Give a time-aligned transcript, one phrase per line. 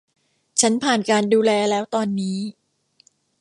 [0.61, 2.39] ฉันผ่านการดูแลแล้วตอนนี้